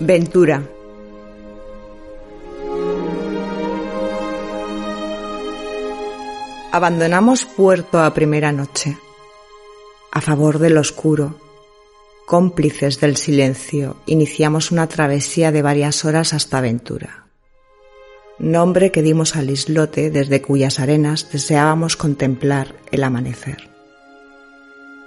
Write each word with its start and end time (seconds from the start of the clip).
Ventura. 0.00 0.62
Abandonamos 6.70 7.44
puerto 7.44 8.00
a 8.00 8.14
primera 8.14 8.52
noche, 8.52 8.96
a 10.12 10.20
favor 10.20 10.60
del 10.60 10.76
oscuro. 10.76 11.40
Cómplices 12.26 13.00
del 13.00 13.16
silencio, 13.16 13.96
iniciamos 14.06 14.70
una 14.70 14.86
travesía 14.86 15.50
de 15.50 15.62
varias 15.62 16.04
horas 16.04 16.32
hasta 16.32 16.60
Ventura, 16.60 17.26
nombre 18.38 18.92
que 18.92 19.02
dimos 19.02 19.34
al 19.34 19.50
islote 19.50 20.10
desde 20.10 20.42
cuyas 20.42 20.78
arenas 20.78 21.28
deseábamos 21.32 21.96
contemplar 21.96 22.74
el 22.92 23.02
amanecer. 23.02 23.68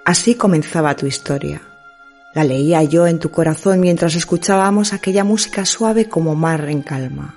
Así 0.03 0.35
comenzaba 0.35 0.95
tu 0.97 1.05
historia 1.05 1.70
la 2.33 2.43
leía 2.43 2.83
yo 2.83 3.07
en 3.07 3.19
tu 3.19 3.29
corazón 3.29 3.79
mientras 3.79 4.15
escuchábamos 4.15 4.93
aquella 4.93 5.23
música 5.23 5.65
suave 5.65 6.07
como 6.07 6.35
mar 6.35 6.69
en 6.69 6.81
calma. 6.81 7.35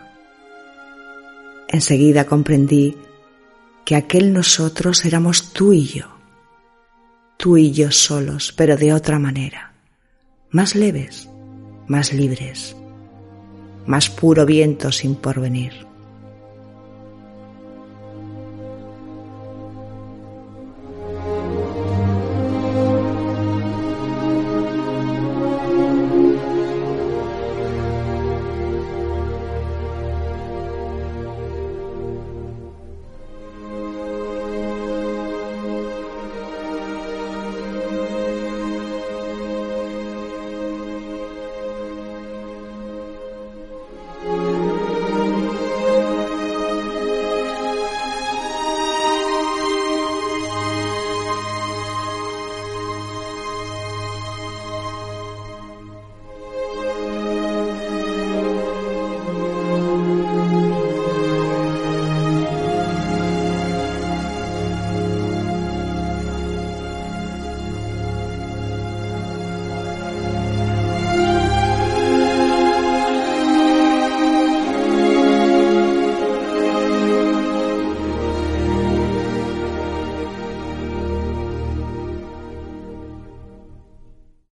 Enseguida 1.69 2.25
comprendí 2.25 2.97
que 3.85 3.97
aquel 3.97 4.33
nosotros 4.33 5.05
éramos 5.05 5.53
tú 5.53 5.73
y 5.73 5.87
yo, 5.87 6.07
tú 7.37 7.57
y 7.57 7.73
yo 7.73 7.91
solos, 7.91 8.55
pero 8.57 8.77
de 8.77 8.93
otra 8.93 9.19
manera, 9.19 9.73
más 10.51 10.75
leves, 10.75 11.29
más 11.89 12.13
libres, 12.13 12.77
más 13.87 14.09
puro 14.09 14.47
viento 14.47 14.93
sin 14.93 15.17
porvenir. 15.17 15.94